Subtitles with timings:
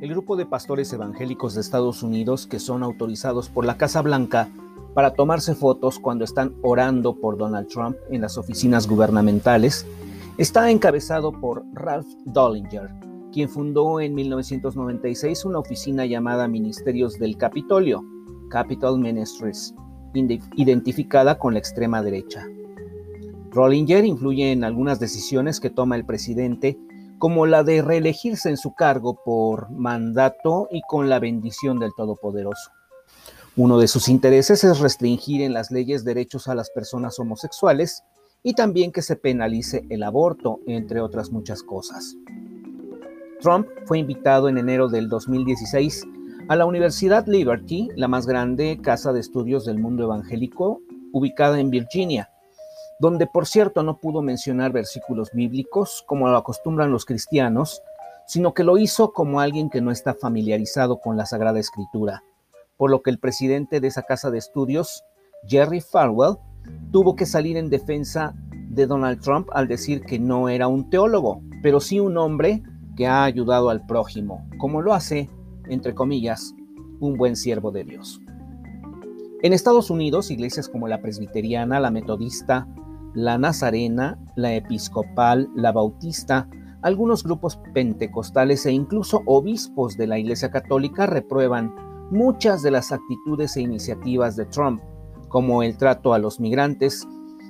[0.00, 4.48] el grupo de pastores evangélicos de Estados Unidos que son autorizados por la Casa Blanca
[4.94, 9.86] para tomarse fotos cuando están orando por Donald Trump en las oficinas gubernamentales,
[10.38, 12.90] está encabezado por Ralph Dollinger,
[13.32, 18.04] quien fundó en 1996 una oficina llamada Ministerios del Capitolio,
[18.50, 19.74] Capitol Ministries,
[20.56, 22.46] identificada con la extrema derecha.
[23.50, 26.78] Rollinger influye en algunas decisiones que toma el presidente,
[27.18, 32.70] como la de reelegirse en su cargo por mandato y con la bendición del Todopoderoso.
[33.56, 38.04] Uno de sus intereses es restringir en las leyes derechos a las personas homosexuales
[38.42, 42.14] y también que se penalice el aborto, entre otras muchas cosas.
[43.40, 46.06] Trump fue invitado en enero del 2016
[46.48, 50.80] a la Universidad Liberty, la más grande casa de estudios del mundo evangélico,
[51.12, 52.30] ubicada en Virginia,
[52.98, 57.82] donde por cierto no pudo mencionar versículos bíblicos como lo acostumbran los cristianos,
[58.26, 62.22] sino que lo hizo como alguien que no está familiarizado con la Sagrada Escritura,
[62.76, 65.04] por lo que el presidente de esa casa de estudios,
[65.46, 66.36] Jerry Falwell,
[66.92, 68.34] tuvo que salir en defensa
[68.68, 72.62] de Donald Trump al decir que no era un teólogo, pero sí un hombre
[72.96, 75.30] que ha ayudado al prójimo, como lo hace,
[75.68, 76.54] entre comillas,
[77.00, 78.20] un buen siervo de Dios.
[79.40, 82.66] En Estados Unidos, iglesias como la presbiteriana, la metodista,
[83.14, 86.48] la nazarena, la episcopal, la bautista,
[86.82, 91.74] algunos grupos pentecostales e incluso obispos de la Iglesia Católica reprueban
[92.10, 94.80] muchas de las actitudes e iniciativas de Trump,
[95.28, 97.06] como el trato a los migrantes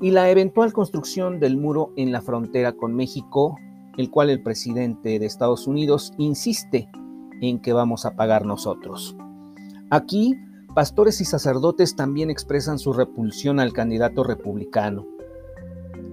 [0.00, 3.56] y la eventual construcción del muro en la frontera con México,
[3.98, 6.88] el cual el presidente de Estados Unidos insiste
[7.42, 9.16] en que vamos a pagar nosotros.
[9.90, 10.34] Aquí,
[10.74, 15.06] pastores y sacerdotes también expresan su repulsión al candidato republicano.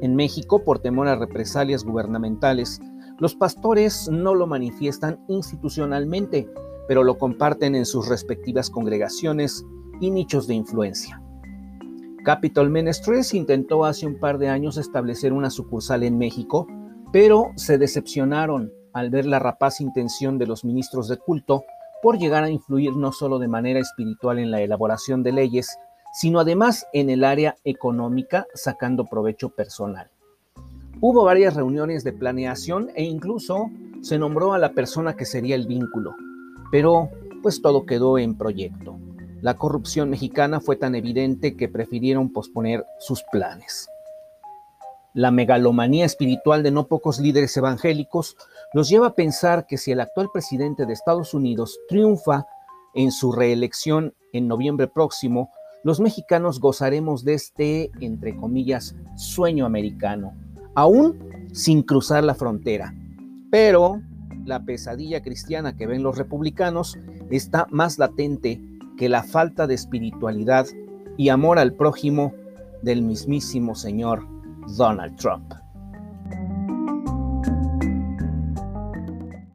[0.01, 2.79] En México, por temor a represalias gubernamentales,
[3.19, 6.47] los pastores no lo manifiestan institucionalmente,
[6.87, 9.65] pero lo comparten en sus respectivas congregaciones
[9.99, 11.21] y nichos de influencia.
[12.23, 16.67] Capitol Ministries intentó hace un par de años establecer una sucursal en México,
[17.11, 21.63] pero se decepcionaron al ver la rapaz intención de los ministros de culto
[22.03, 25.77] por llegar a influir no solo de manera espiritual en la elaboración de leyes,
[26.13, 30.09] sino además en el área económica sacando provecho personal.
[30.99, 33.69] Hubo varias reuniones de planeación e incluso
[34.01, 36.15] se nombró a la persona que sería el vínculo,
[36.71, 37.09] pero
[37.43, 38.97] pues todo quedó en proyecto.
[39.41, 43.87] La corrupción mexicana fue tan evidente que prefirieron posponer sus planes.
[45.13, 48.35] La megalomanía espiritual de no pocos líderes evangélicos
[48.73, 52.47] los lleva a pensar que si el actual presidente de Estados Unidos triunfa
[52.93, 55.51] en su reelección en noviembre próximo,
[55.83, 60.33] los mexicanos gozaremos de este, entre comillas, sueño americano,
[60.75, 62.93] aún sin cruzar la frontera.
[63.51, 64.01] Pero
[64.45, 66.97] la pesadilla cristiana que ven los republicanos
[67.29, 68.61] está más latente
[68.97, 70.65] que la falta de espiritualidad
[71.17, 72.33] y amor al prójimo
[72.81, 74.27] del mismísimo señor
[74.77, 75.53] Donald Trump.